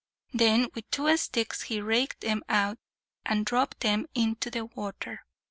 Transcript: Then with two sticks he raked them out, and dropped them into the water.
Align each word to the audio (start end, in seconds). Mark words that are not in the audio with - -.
Then 0.33 0.67
with 0.73 0.89
two 0.89 1.15
sticks 1.17 1.61
he 1.61 1.79
raked 1.79 2.21
them 2.21 2.41
out, 2.49 2.79
and 3.23 3.45
dropped 3.45 3.81
them 3.81 4.07
into 4.15 4.49
the 4.49 4.65
water. 4.65 5.27